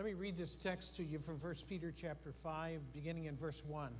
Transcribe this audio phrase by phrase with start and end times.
[0.00, 3.62] Let me read this text to you from 1 Peter chapter 5, beginning in verse
[3.66, 3.92] 1.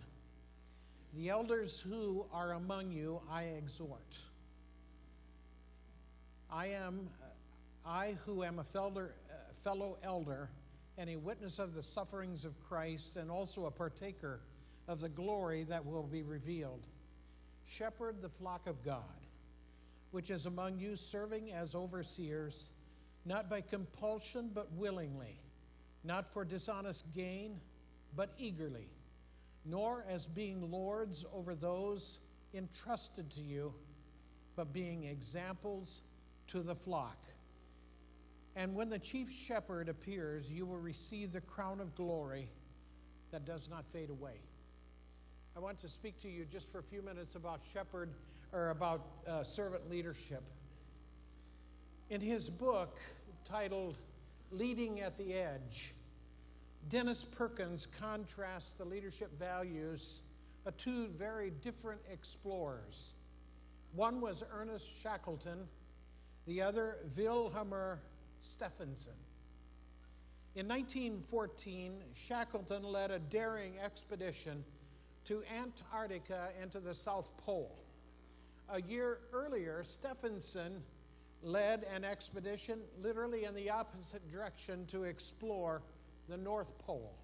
[1.15, 4.17] The elders who are among you I exhort.
[6.51, 7.11] I am
[7.85, 9.09] I who am a uh,
[9.63, 10.49] fellow elder
[10.97, 14.41] and a witness of the sufferings of Christ and also a partaker
[14.89, 16.87] of the glory that will be revealed.
[17.67, 19.03] Shepherd the flock of God,
[20.13, 22.71] which is among you, serving as overseers,
[23.27, 25.37] not by compulsion, but willingly,
[26.05, 27.61] not for dishonest gain,
[28.17, 28.89] but eagerly,
[29.65, 32.19] nor as being lords over those
[32.55, 33.73] entrusted to you,
[34.57, 36.03] but being examples
[36.49, 37.17] to the flock.
[38.57, 42.49] And when the chief shepherd appears, you will receive the crown of glory
[43.31, 44.41] that does not fade away.
[45.57, 48.11] I want to speak to you just for a few minutes about shepherd
[48.53, 50.43] or about uh, servant leadership.
[52.09, 52.99] In his book
[53.45, 53.97] titled
[54.51, 55.95] Leading at the Edge,
[56.89, 60.23] Dennis Perkins contrasts the leadership values
[60.67, 63.15] of two very different explorers.
[63.95, 65.69] One was Ernest Shackleton,
[66.47, 67.99] the other Vilhjalmur
[68.41, 69.15] Stefansson.
[70.57, 74.65] In 1914, Shackleton led a daring expedition
[75.27, 77.85] to Antarctica and to the South Pole.
[78.69, 80.83] A year earlier, Stefansson
[81.43, 85.83] led an expedition literally in the opposite direction to explore
[86.29, 87.15] the North Pole.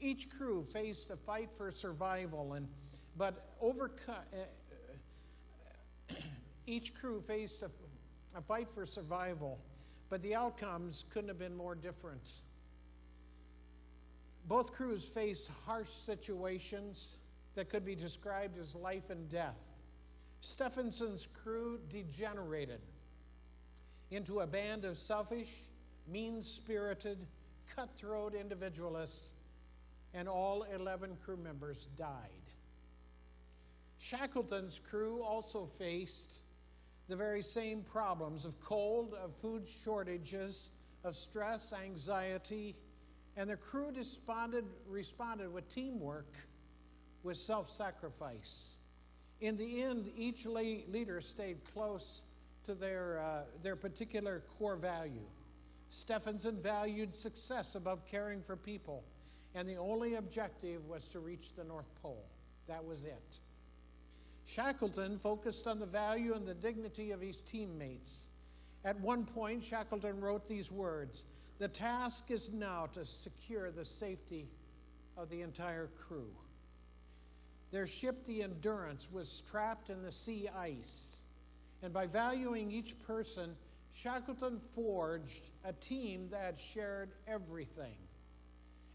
[0.00, 2.68] Each crew faced a fight for survival, and
[3.16, 4.16] but overcome.
[4.32, 6.14] Uh,
[6.66, 7.70] each crew faced a,
[8.36, 9.58] a fight for survival,
[10.10, 12.28] but the outcomes couldn't have been more different.
[14.46, 17.16] Both crews faced harsh situations
[17.54, 19.76] that could be described as life and death.
[20.40, 22.80] Stefansson's crew degenerated
[24.10, 25.52] into a band of selfish,
[26.06, 27.18] mean spirited,
[27.74, 29.32] cutthroat individualists,
[30.12, 32.30] and all 11 crew members died.
[33.98, 36.40] Shackleton's crew also faced
[37.08, 40.70] the very same problems of cold, of food shortages,
[41.04, 42.76] of stress, anxiety,
[43.36, 46.32] and the crew responded, responded with teamwork,
[47.22, 48.68] with self sacrifice.
[49.40, 52.22] In the end, each leader stayed close
[52.64, 55.26] to their, uh, their particular core value.
[55.90, 59.04] Stefansson valued success above caring for people,
[59.54, 62.26] and the only objective was to reach the North Pole.
[62.66, 63.38] That was it.
[64.46, 68.28] Shackleton focused on the value and the dignity of his teammates.
[68.84, 71.24] At one point, Shackleton wrote these words
[71.58, 74.48] The task is now to secure the safety
[75.16, 76.30] of the entire crew.
[77.70, 81.22] Their ship, the Endurance, was trapped in the sea ice.
[81.84, 83.54] And by valuing each person,
[83.92, 87.98] Shackleton forged a team that shared everything.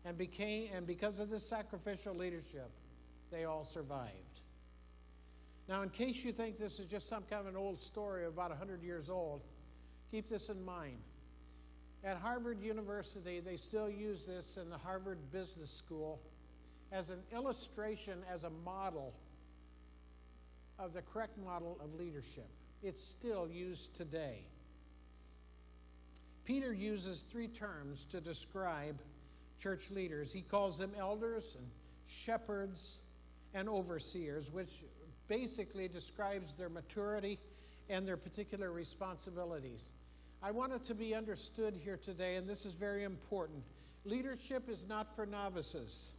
[0.06, 2.72] And, became, and because of this sacrificial leadership,
[3.32, 4.42] they all survived.
[5.68, 8.50] Now, in case you think this is just some kind of an old story about
[8.50, 9.44] 100 years old,
[10.10, 10.98] keep this in mind.
[12.04, 16.20] At Harvard University, they still use this in the Harvard Business School
[16.92, 19.14] as an illustration, as a model
[20.80, 22.50] of the correct model of leadership.
[22.82, 24.40] It's still used today.
[26.46, 29.00] Peter uses three terms to describe
[29.62, 30.32] church leaders.
[30.34, 31.68] He calls them elders and
[32.08, 32.98] shepherds
[33.54, 34.84] and overseers, which
[35.28, 37.38] basically describes their maturity
[37.90, 39.92] and their particular responsibilities.
[40.42, 43.62] I want it to be understood here today, and this is very important.
[44.06, 46.12] Leadership is not for novices.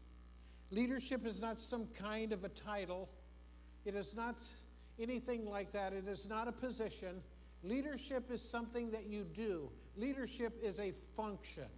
[0.70, 3.08] Leadership is not some kind of a title.
[3.84, 4.36] It is not
[5.00, 5.92] anything like that.
[5.92, 7.22] It is not a position.
[7.62, 9.70] Leadership is something that you do.
[9.96, 11.68] Leadership is a function.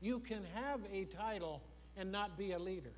[0.00, 1.62] You can have a title
[1.96, 2.92] and not be a leader.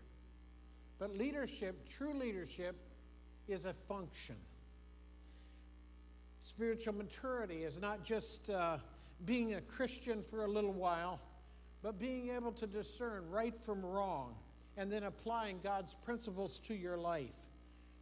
[0.99, 2.77] But leadership, true leadership,
[3.49, 4.37] is a function.
[6.43, 8.79] Spiritual maturity is not just uh,
[9.25, 11.21] being a Christian for a little while,
[11.83, 14.35] but being able to discern right from wrong
[14.77, 17.31] and then applying God's principles to your life.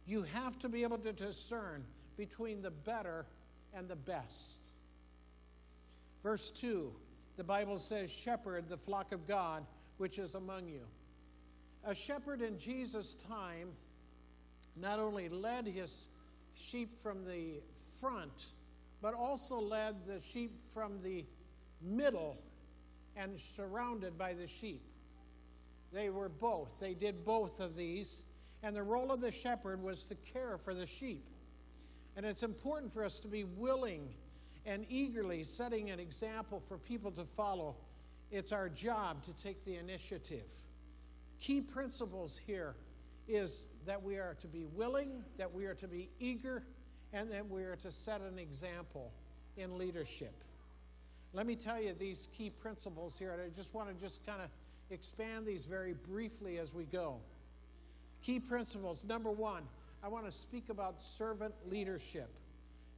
[0.09, 1.85] You have to be able to discern
[2.17, 3.27] between the better
[3.75, 4.71] and the best.
[6.23, 6.91] Verse 2,
[7.37, 9.67] the Bible says, Shepherd the flock of God
[9.97, 10.81] which is among you.
[11.85, 13.69] A shepherd in Jesus' time
[14.75, 16.07] not only led his
[16.55, 17.61] sheep from the
[18.01, 18.47] front,
[19.03, 21.23] but also led the sheep from the
[21.83, 22.41] middle
[23.15, 24.81] and surrounded by the sheep.
[25.93, 26.79] They were both.
[26.79, 28.23] They did both of these.
[28.63, 31.25] And the role of the shepherd was to care for the sheep.
[32.15, 34.09] And it's important for us to be willing
[34.65, 37.75] and eagerly setting an example for people to follow
[38.31, 40.53] it's our job to take the initiative.
[41.39, 42.75] Key principles here
[43.27, 46.63] is that we are to be willing, that we are to be eager,
[47.13, 49.11] and that we are to set an example
[49.57, 50.43] in leadership.
[51.33, 54.41] Let me tell you these key principles here, and I just want to just kind
[54.41, 54.49] of
[54.91, 57.17] expand these very briefly as we go.
[58.21, 59.05] Key principles.
[59.05, 59.63] Number one,
[60.03, 62.29] I want to speak about servant leadership.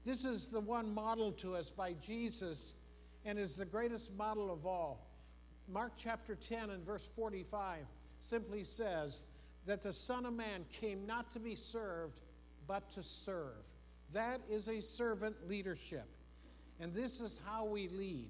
[0.04, 2.76] This is the one modeled to us by Jesus
[3.26, 5.08] and is the greatest model of all.
[5.68, 7.80] Mark chapter 10 and verse 45
[8.20, 9.24] simply says
[9.66, 12.20] that the Son of Man came not to be served,
[12.68, 13.64] but to serve.
[14.14, 16.08] That is a servant leadership.
[16.80, 18.30] And this is how we lead.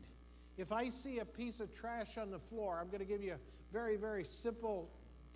[0.58, 3.34] If I see a piece of trash on the floor, I'm going to give you
[3.34, 4.90] a very, very simple,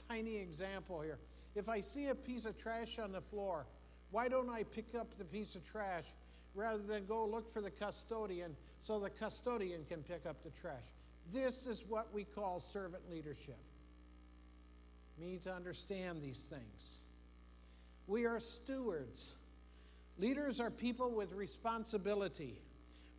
[0.10, 1.18] tiny example here.
[1.56, 3.66] If I see a piece of trash on the floor,
[4.12, 6.06] why don't I pick up the piece of trash
[6.54, 10.84] rather than go look for the custodian so the custodian can pick up the trash?
[11.34, 13.58] This is what we call servant leadership.
[15.18, 16.98] We need to understand these things.
[18.08, 19.34] We are stewards.
[20.18, 22.62] Leaders are people with responsibility.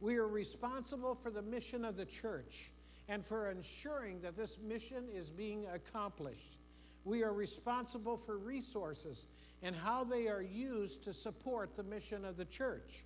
[0.00, 2.70] We are responsible for the mission of the church
[3.08, 6.58] and for ensuring that this mission is being accomplished.
[7.06, 9.26] We are responsible for resources
[9.62, 13.04] and how they are used to support the mission of the church.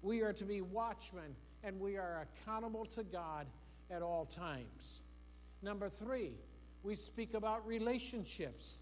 [0.00, 1.34] We are to be watchmen
[1.64, 3.48] and we are accountable to God
[3.90, 5.00] at all times.
[5.60, 6.34] Number three,
[6.84, 8.76] we speak about relationships.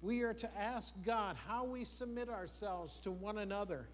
[0.00, 3.88] We are to ask God how we submit ourselves to one another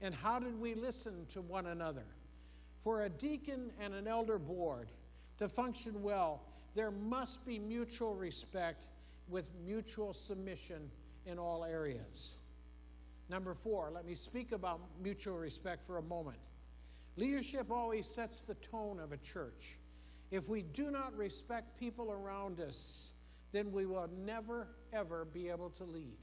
[0.00, 2.06] and how did we listen to one another.
[2.84, 4.86] For a deacon and an elder board
[5.38, 6.42] to function well,
[6.76, 8.86] there must be mutual respect
[9.28, 10.90] with mutual submission
[11.26, 12.36] in all areas.
[13.28, 16.38] Number four, let me speak about mutual respect for a moment.
[17.16, 19.76] Leadership always sets the tone of a church.
[20.30, 23.12] If we do not respect people around us,
[23.52, 26.16] then we will never, ever be able to lead.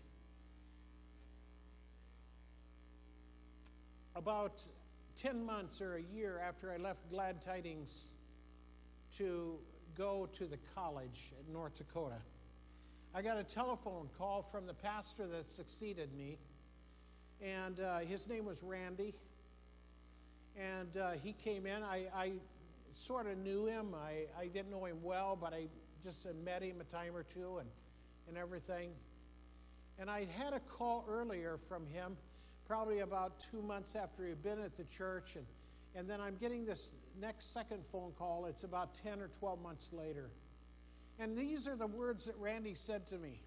[4.15, 4.61] About
[5.15, 8.09] 10 months or a year after I left Glad Tidings
[9.17, 9.57] to
[9.97, 12.17] go to the college at North Dakota,
[13.17, 16.37] I got a telephone call from the pastor that succeeded me,
[17.41, 19.13] and uh, his name was Randy.
[20.59, 21.81] And uh, he came in.
[21.81, 22.31] I, I
[22.91, 23.95] sort of knew him.
[23.95, 25.67] I, I didn't know him well, but I
[26.03, 27.69] just met him a time or two and,
[28.27, 28.89] and everything.
[29.97, 32.17] And I had a call earlier from him
[32.67, 35.37] probably about two months after he'd been at the church.
[35.37, 35.45] And,
[35.95, 36.91] and then I'm getting this
[37.21, 38.45] next second phone call.
[38.45, 40.31] It's about 10 or 12 months later.
[41.19, 43.39] And these are the words that Randy said to me.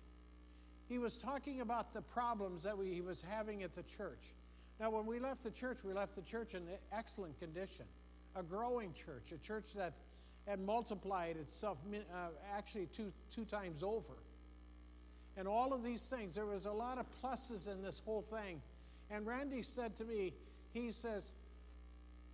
[0.89, 4.33] He was talking about the problems that we, he was having at the church.
[4.81, 6.63] Now, when we left the church, we left the church in
[6.93, 7.85] excellent condition,
[8.37, 9.93] a growing church, a church that
[10.47, 14.15] had multiplied itself uh, actually two, two times over.
[15.37, 18.63] And all of these things, there was a lot of pluses in this whole thing.
[19.11, 20.33] And Randy said to me,
[20.73, 21.33] he says,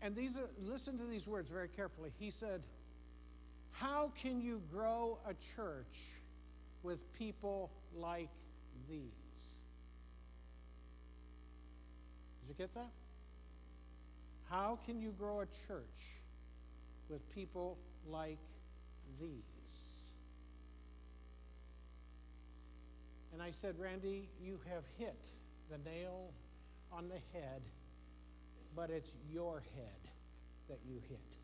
[0.00, 2.12] and these are, listen to these words very carefully.
[2.18, 2.62] He said,
[3.74, 6.14] How can you grow a church
[6.82, 8.30] with people like
[8.88, 9.00] these?
[12.40, 12.90] Did you get that?
[14.48, 16.20] How can you grow a church
[17.08, 17.76] with people
[18.08, 18.38] like
[19.20, 19.94] these?
[23.32, 25.20] And I said, Randy, you have hit
[25.68, 26.30] the nail
[26.92, 27.62] on the head,
[28.76, 30.12] but it's your head
[30.68, 31.43] that you hit.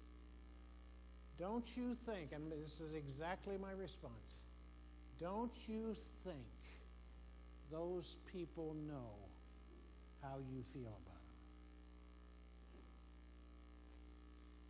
[1.40, 4.34] Don't you think, and this is exactly my response,
[5.18, 6.36] don't you think
[7.72, 9.14] those people know
[10.22, 11.20] how you feel about them?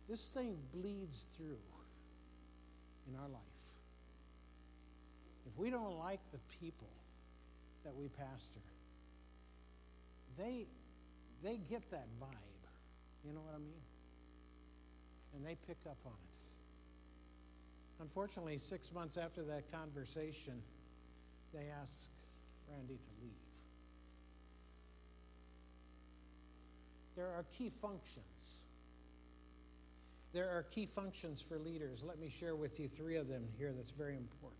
[0.07, 1.59] This thing bleeds through
[3.09, 3.41] in our life.
[5.45, 6.87] If we don't like the people
[7.83, 8.61] that we pastor,
[10.37, 10.67] they
[11.43, 12.67] they get that vibe.
[13.25, 13.83] You know what I mean?
[15.35, 16.30] And they pick up on it.
[18.01, 20.53] Unfortunately, six months after that conversation,
[21.53, 22.07] they asked
[22.69, 23.31] Randy to leave.
[27.15, 28.61] There are key functions.
[30.33, 32.03] There are key functions for leaders.
[32.03, 34.57] Let me share with you three of them here that's very important.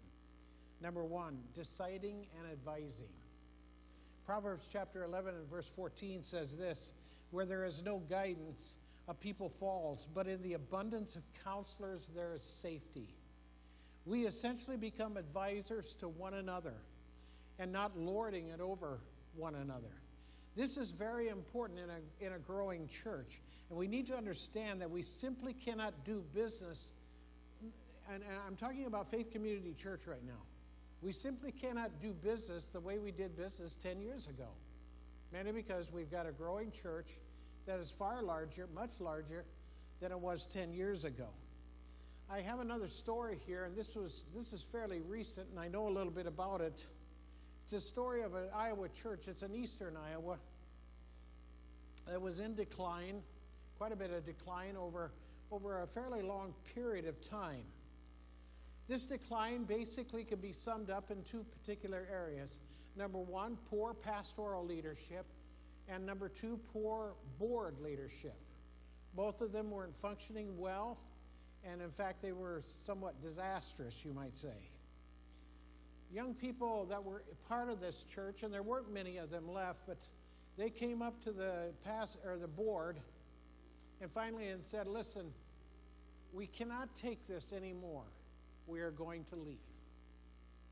[0.81, 3.05] Number one, deciding and advising.
[4.25, 6.91] Proverbs chapter 11 and verse 14 says this
[7.31, 8.75] Where there is no guidance,
[9.07, 13.07] a people falls, but in the abundance of counselors there is safety.
[14.05, 16.73] We essentially become advisors to one another
[17.59, 18.99] and not lording it over
[19.35, 19.93] one another.
[20.55, 23.41] This is very important in a, in a growing church.
[23.69, 26.91] And we need to understand that we simply cannot do business
[28.09, 30.41] and, and I'm talking about Faith Community Church right now.
[31.01, 34.47] We simply cannot do business the way we did business 10 years ago.
[35.31, 37.17] Mainly because we've got a growing church
[37.65, 39.45] that is far larger, much larger
[39.99, 41.27] than it was 10 years ago.
[42.33, 45.89] I have another story here, and this was this is fairly recent, and I know
[45.89, 46.85] a little bit about it.
[47.65, 49.27] It's a story of an Iowa church.
[49.27, 50.37] It's in eastern Iowa.
[52.09, 53.21] It was in decline,
[53.77, 55.11] quite a bit of decline over,
[55.51, 57.65] over a fairly long period of time.
[58.87, 62.59] This decline basically can be summed up in two particular areas.
[62.95, 65.25] Number one, poor pastoral leadership,
[65.89, 68.37] and number two, poor board leadership.
[69.15, 70.97] Both of them weren't functioning well,
[71.63, 74.69] and in fact, they were somewhat disastrous, you might say.
[76.11, 79.81] Young people that were part of this church, and there weren't many of them left,
[79.87, 79.97] but
[80.57, 82.99] they came up to the pass or the board
[84.01, 85.33] and finally and said, "Listen,
[86.33, 88.05] we cannot take this anymore.
[88.67, 89.57] We are going to leave."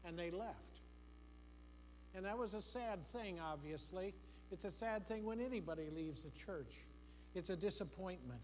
[0.04, 0.82] And they left.
[2.16, 4.14] And that was a sad thing, obviously.
[4.52, 6.86] It's a sad thing when anybody leaves the church.
[7.36, 8.42] It's a disappointment.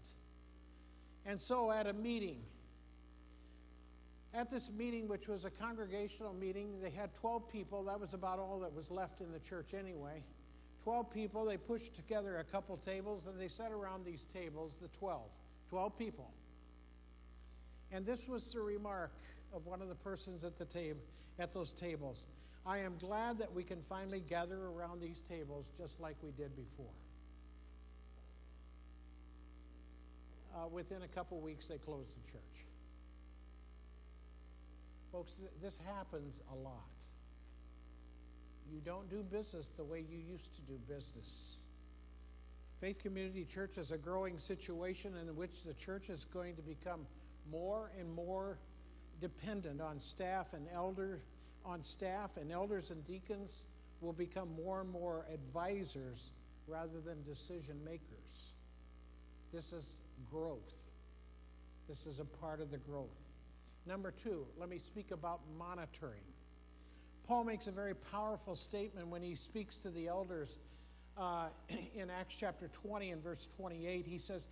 [1.26, 2.40] And so at a meeting,
[4.32, 7.82] at this meeting, which was a congregational meeting, they had 12 people.
[7.84, 10.22] That was about all that was left in the church anyway.
[10.84, 11.44] 12 people.
[11.44, 15.22] They pushed together a couple tables and they sat around these tables, the 12.
[15.68, 16.30] 12 people.
[17.90, 19.12] And this was the remark
[19.52, 21.00] of one of the persons at the table
[21.38, 22.26] at those tables.
[22.64, 26.54] I am glad that we can finally gather around these tables just like we did
[26.56, 26.92] before.
[30.56, 32.64] Uh, within a couple weeks, they closed the church.
[35.12, 36.88] Folks, this happens a lot.
[38.72, 41.56] You don't do business the way you used to do business.
[42.80, 47.06] Faith Community Church is a growing situation in which the church is going to become
[47.50, 48.58] more and more
[49.20, 51.20] dependent on staff and elder
[51.64, 53.64] on staff and elders and deacons
[54.00, 56.30] will become more and more advisors
[56.68, 58.52] rather than decision makers.
[59.56, 59.96] This is
[60.30, 60.74] growth.
[61.88, 63.16] This is a part of the growth.
[63.86, 66.20] Number two, let me speak about monitoring.
[67.26, 70.58] Paul makes a very powerful statement when he speaks to the elders
[71.16, 71.46] uh,
[71.96, 74.04] in Acts chapter 20 and verse 28.
[74.06, 74.46] He says,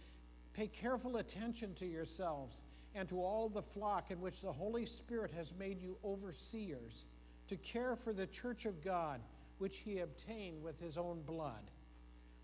[0.55, 2.63] Pay careful attention to yourselves
[2.95, 7.05] and to all the flock in which the Holy Spirit has made you overseers
[7.49, 9.21] to care for the church of God,
[9.59, 11.71] which he obtained with his own blood.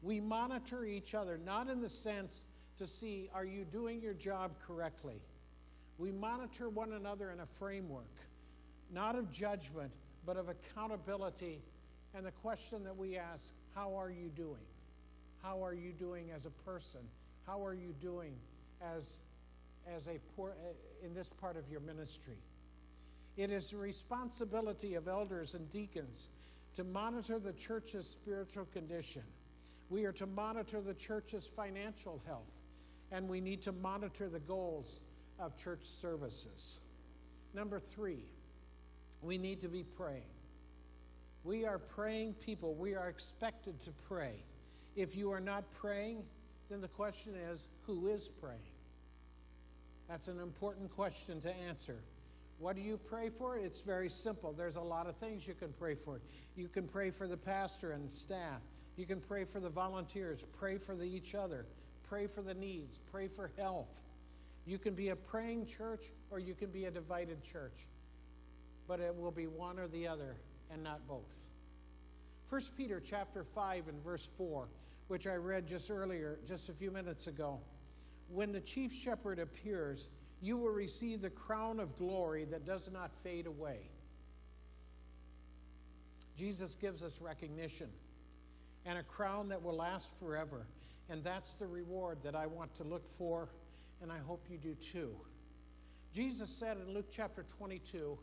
[0.02, 2.44] We monitor each other, not in the sense
[2.80, 5.20] to see, are you doing your job correctly?
[5.98, 8.16] We monitor one another in a framework,
[8.90, 9.92] not of judgment,
[10.24, 11.60] but of accountability.
[12.14, 14.64] And the question that we ask, how are you doing?
[15.42, 17.02] How are you doing as a person?
[17.46, 18.32] How are you doing
[18.96, 19.24] as,
[19.86, 22.38] as a poor, eh, in this part of your ministry?
[23.36, 26.30] It is the responsibility of elders and deacons
[26.76, 29.22] to monitor the church's spiritual condition.
[29.90, 32.59] We are to monitor the church's financial health,
[33.12, 35.00] and we need to monitor the goals
[35.38, 36.80] of church services.
[37.54, 38.24] Number three,
[39.22, 40.22] we need to be praying.
[41.42, 42.74] We are praying people.
[42.74, 44.34] We are expected to pray.
[44.94, 46.22] If you are not praying,
[46.68, 48.60] then the question is who is praying?
[50.08, 51.96] That's an important question to answer.
[52.58, 53.56] What do you pray for?
[53.56, 54.52] It's very simple.
[54.52, 56.20] There's a lot of things you can pray for.
[56.56, 58.60] You can pray for the pastor and staff.
[58.96, 60.44] You can pray for the volunteers.
[60.58, 61.64] Pray for the, each other.
[62.10, 62.98] Pray for the needs.
[63.12, 64.02] Pray for health.
[64.66, 67.86] You can be a praying church or you can be a divided church.
[68.88, 70.34] But it will be one or the other
[70.72, 71.32] and not both.
[72.48, 74.66] 1 Peter chapter 5 and verse 4,
[75.06, 77.60] which I read just earlier, just a few minutes ago.
[78.28, 80.08] When the chief shepherd appears,
[80.42, 83.78] you will receive the crown of glory that does not fade away.
[86.36, 87.88] Jesus gives us recognition
[88.84, 90.66] and a crown that will last forever.
[91.10, 93.48] And that's the reward that I want to look for,
[94.00, 95.10] and I hope you do too.
[96.14, 98.16] Jesus said in Luke chapter 22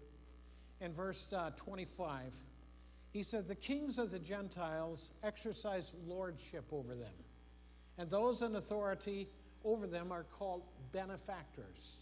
[0.80, 2.34] and verse uh, 25,
[3.12, 7.14] He said, The kings of the Gentiles exercise lordship over them,
[7.98, 9.28] and those in authority
[9.66, 10.64] over them are called
[10.94, 11.98] benefactors.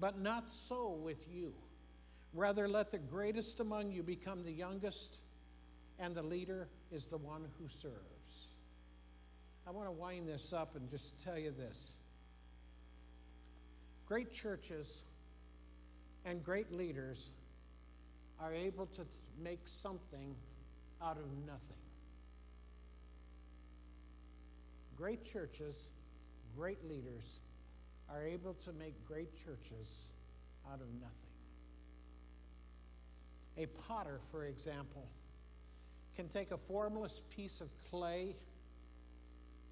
[0.00, 1.52] But not so with you.
[2.32, 5.20] Rather, let the greatest among you become the youngest,
[5.98, 8.17] and the leader is the one who serves.
[9.68, 11.96] I want to wind this up and just tell you this.
[14.06, 15.02] Great churches
[16.24, 17.28] and great leaders
[18.40, 19.02] are able to
[19.44, 20.34] make something
[21.02, 21.76] out of nothing.
[24.96, 25.90] Great churches,
[26.56, 27.40] great leaders
[28.10, 30.06] are able to make great churches
[30.66, 31.12] out of nothing.
[33.58, 35.06] A potter, for example,
[36.16, 38.34] can take a formless piece of clay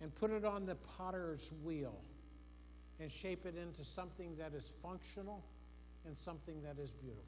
[0.01, 2.01] and put it on the potter's wheel
[3.01, 5.45] and shape it into something that is functional
[6.07, 7.25] and something that is beautiful.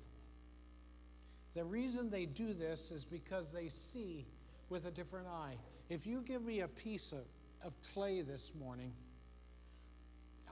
[1.55, 4.27] The reason they do this is because they see
[4.69, 5.57] with a different eye.
[5.89, 7.25] If you give me a piece of,
[7.65, 8.93] of clay this morning,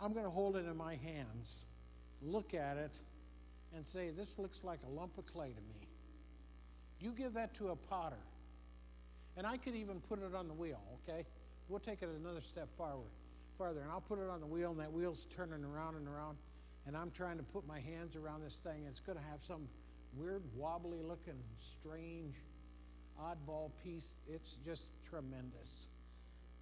[0.03, 1.65] I'm going to hold it in my hands,
[2.23, 2.93] look at it,
[3.75, 5.89] and say, This looks like a lump of clay to me.
[7.01, 8.17] You give that to a potter,
[9.37, 11.27] and I could even put it on the wheel, okay?
[11.69, 13.11] We'll take it another step forward,
[13.59, 16.39] farther, and I'll put it on the wheel, and that wheel's turning around and around,
[16.87, 19.69] and I'm trying to put my hands around this thing, it's going to have some
[20.15, 22.35] weird, wobbly looking, strange,
[23.21, 24.15] oddball piece.
[24.29, 25.87] It's just tremendous.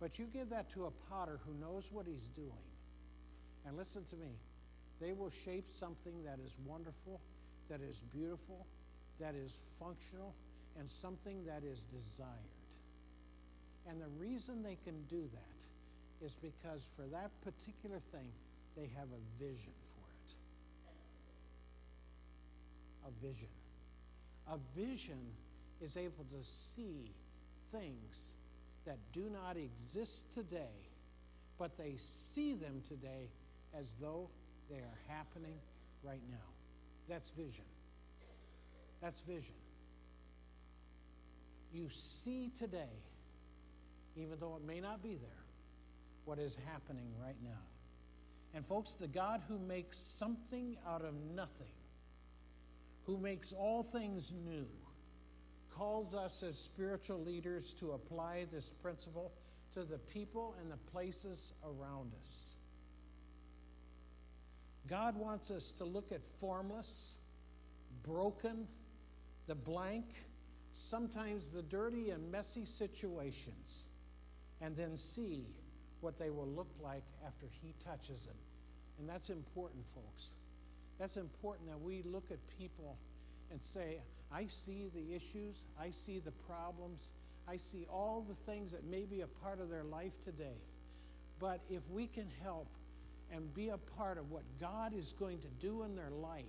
[0.00, 2.50] But you give that to a potter who knows what he's doing.
[3.66, 4.38] And listen to me,
[5.00, 7.20] they will shape something that is wonderful,
[7.68, 8.66] that is beautiful,
[9.20, 10.34] that is functional,
[10.78, 12.53] and something that is desired.
[13.88, 18.30] And the reason they can do that is because for that particular thing,
[18.76, 20.34] they have a vision for it.
[23.08, 23.48] A vision.
[24.50, 25.20] A vision
[25.82, 27.12] is able to see
[27.72, 28.36] things
[28.86, 30.74] that do not exist today,
[31.58, 33.28] but they see them today
[33.78, 34.28] as though
[34.70, 35.58] they are happening
[36.02, 36.36] right now.
[37.08, 37.64] That's vision.
[39.02, 39.54] That's vision.
[41.72, 42.92] You see today,
[44.16, 45.44] even though it may not be there,
[46.24, 47.50] what is happening right now.
[48.54, 51.66] And, folks, the God who makes something out of nothing,
[53.04, 54.66] who makes all things new,
[55.70, 59.32] calls us as spiritual leaders to apply this principle
[59.72, 62.54] to the people and the places around us.
[64.86, 67.16] God wants us to look at formless,
[68.04, 68.68] broken,
[69.46, 70.04] the blank,
[70.72, 73.86] sometimes the dirty and messy situations,
[74.60, 75.44] and then see
[76.00, 78.36] what they will look like after He touches them.
[78.98, 80.34] And that's important, folks.
[80.98, 82.96] That's important that we look at people
[83.50, 83.98] and say,
[84.32, 87.12] I see the issues, I see the problems,
[87.48, 90.56] I see all the things that may be a part of their life today.
[91.40, 92.68] But if we can help
[93.32, 96.44] and be a part of what God is going to do in their life,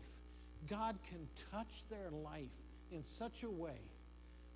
[0.70, 2.50] God can touch their life
[2.92, 3.80] in such a way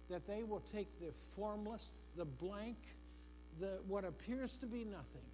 [0.09, 2.77] that they will take the formless, the blank,
[3.60, 5.28] the what appears to be nothing,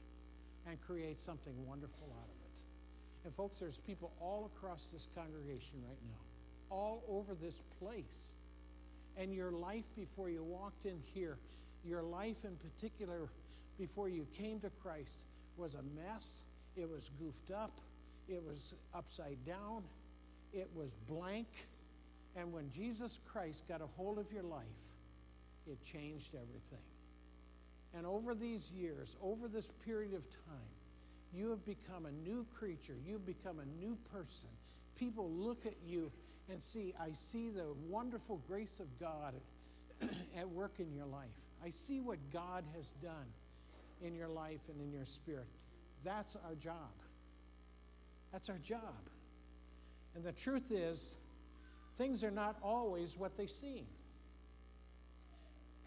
[0.67, 2.57] and create something wonderful out of it.
[3.25, 8.33] And folks, there's people all across this congregation right now, all over this place.
[9.17, 11.37] And your life before you walked in here,
[11.85, 13.29] your life in particular
[13.77, 15.23] before you came to Christ
[15.57, 16.41] was a mess
[16.75, 17.79] it was goofed up,
[18.27, 19.83] it was upside down,
[20.53, 21.47] it was blank.
[22.35, 24.65] And when Jesus Christ got a hold of your life,
[25.67, 26.83] it changed everything.
[27.95, 30.75] And over these years, over this period of time,
[31.33, 32.95] you have become a new creature.
[33.05, 34.49] You've become a new person.
[34.97, 36.11] People look at you
[36.49, 39.33] and see, I see the wonderful grace of God
[40.37, 41.29] at work in your life.
[41.63, 43.25] I see what God has done
[44.01, 45.47] in your life and in your spirit.
[46.03, 46.91] That's our job.
[48.31, 49.09] That's our job.
[50.15, 51.15] And the truth is,
[51.97, 53.85] things are not always what they seem.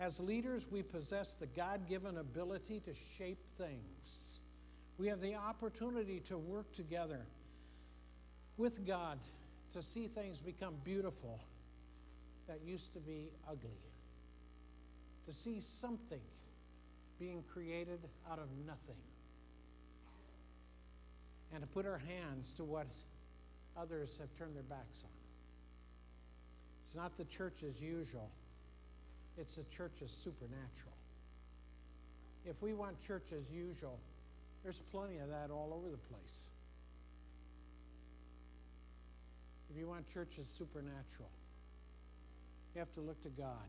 [0.01, 4.39] As leaders, we possess the God given ability to shape things.
[4.97, 7.27] We have the opportunity to work together
[8.57, 9.19] with God
[9.73, 11.41] to see things become beautiful
[12.47, 13.71] that used to be ugly,
[15.27, 16.21] to see something
[17.19, 18.97] being created out of nothing
[21.53, 22.87] and to put our hands to what
[23.77, 25.11] others have turned their backs on.
[26.83, 28.31] It's not the church as usual,
[29.39, 30.95] it's the church as supernatural.
[32.45, 33.99] If we want church as usual,
[34.65, 36.45] there's plenty of that all over the place.
[39.71, 41.31] If you want church as supernatural,
[42.75, 43.69] you have to look to God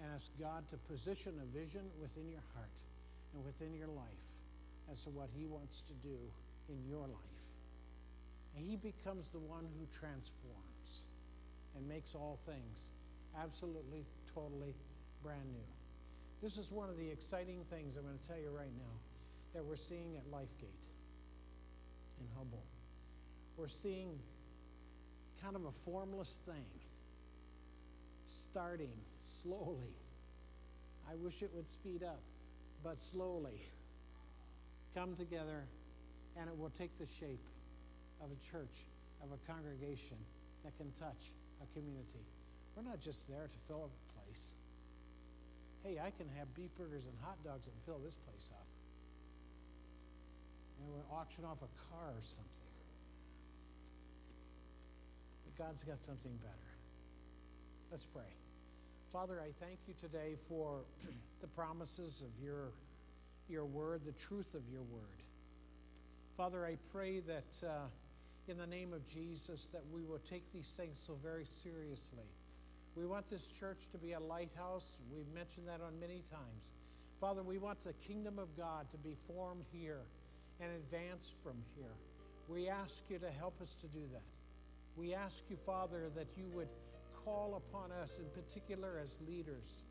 [0.00, 2.76] and ask God to position a vision within your heart
[3.34, 4.24] and within your life
[4.90, 6.18] as to what He wants to do
[6.68, 7.38] in your life.
[8.56, 11.04] And He becomes the one who transforms
[11.76, 12.90] and makes all things
[13.40, 14.74] absolutely, totally
[15.22, 15.66] brand new.
[16.42, 18.94] This is one of the exciting things I'm going to tell you right now
[19.54, 20.82] that we're seeing at Lifegate
[22.20, 22.62] in Humboldt.
[23.56, 24.18] We're seeing
[25.42, 26.64] kind of a formless thing
[28.26, 29.94] starting slowly.
[31.10, 32.20] I wish it would speed up,
[32.82, 33.60] but slowly
[34.94, 35.64] come together
[36.38, 37.44] and it will take the shape
[38.22, 38.84] of a church
[39.22, 40.16] of a congregation
[40.64, 42.24] that can touch a community.
[42.76, 44.52] We're not just there to fill a place.
[45.84, 48.66] Hey, I can have beef burgers and hot dogs and fill this place up.
[50.78, 52.72] And we'll auction off a car or something.
[55.44, 56.72] But God's got something better.
[57.90, 58.30] Let's pray.
[59.12, 60.80] Father, I thank you today for
[61.40, 62.72] the promises of your,
[63.48, 65.22] your word, the truth of your word.
[66.36, 67.86] Father, I pray that uh,
[68.48, 72.24] in the name of Jesus that we will take these things so very seriously.
[72.94, 74.96] We want this church to be a lighthouse.
[75.14, 76.74] We've mentioned that on many times.
[77.20, 80.02] Father, we want the kingdom of God to be formed here
[80.60, 81.94] and advance from here.
[82.48, 84.22] We ask you to help us to do that.
[84.96, 86.68] We ask you, Father, that you would
[87.24, 89.84] call upon us, in particular as leaders,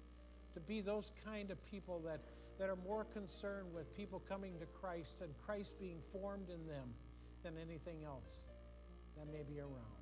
[0.53, 2.19] to be those kind of people that,
[2.59, 6.93] that are more concerned with people coming to Christ and Christ being formed in them
[7.43, 8.43] than anything else
[9.17, 10.01] that may be around.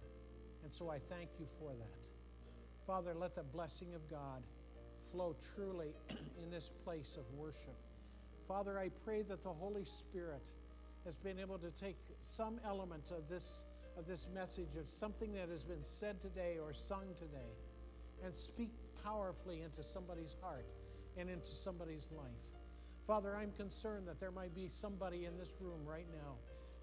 [0.63, 1.98] And so I thank you for that.
[2.89, 4.41] Father, let the blessing of God
[5.11, 5.89] flow truly
[6.43, 7.77] in this place of worship.
[8.47, 10.41] Father, I pray that the Holy Spirit
[11.05, 15.49] has been able to take some element of this, of this message, of something that
[15.49, 17.51] has been said today or sung today,
[18.25, 18.71] and speak
[19.03, 20.65] powerfully into somebody's heart
[21.15, 22.41] and into somebody's life.
[23.05, 26.33] Father, I'm concerned that there might be somebody in this room right now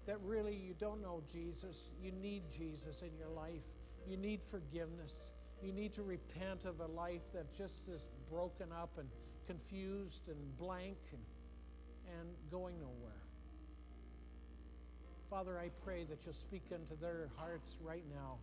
[0.05, 1.91] that really you don't know Jesus.
[2.01, 3.65] You need Jesus in your life.
[4.07, 5.33] You need forgiveness.
[5.61, 9.09] You need to repent of a life that just is broken up and
[9.47, 11.21] confused and blank and,
[12.19, 13.23] and going nowhere.
[15.29, 18.37] Father, I pray that you'll speak into their hearts right now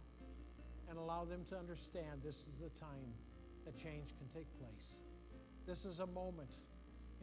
[0.88, 3.12] and allow them to understand this is the time
[3.64, 5.00] that change can take place.
[5.66, 6.56] This is a moment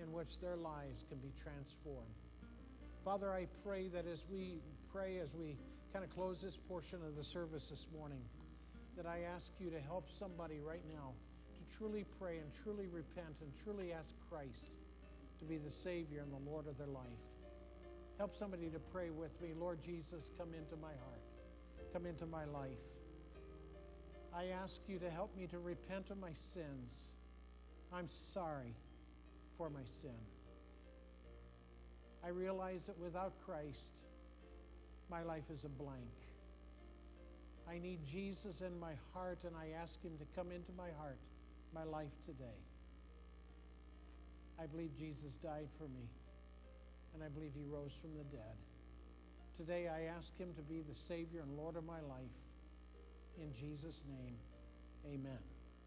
[0.01, 2.15] in which their lives can be transformed.
[3.05, 5.57] Father, I pray that as we pray, as we
[5.93, 8.21] kind of close this portion of the service this morning,
[8.95, 11.13] that I ask you to help somebody right now
[11.57, 14.75] to truly pray and truly repent and truly ask Christ
[15.39, 17.05] to be the Savior and the Lord of their life.
[18.17, 21.23] Help somebody to pray with me, Lord Jesus, come into my heart,
[21.93, 22.77] come into my life.
[24.33, 27.11] I ask you to help me to repent of my sins.
[27.91, 28.75] I'm sorry
[29.57, 30.11] for my sin.
[32.23, 33.99] I realize that without Christ,
[35.09, 35.97] my life is a blank.
[37.69, 41.19] I need Jesus in my heart, and I ask Him to come into my heart,
[41.73, 42.59] my life today.
[44.59, 46.07] I believe Jesus died for me,
[47.13, 48.57] and I believe He rose from the dead.
[49.57, 52.37] Today, I ask Him to be the Savior and Lord of my life.
[53.41, 54.35] In Jesus' name,
[55.05, 55.50] amen.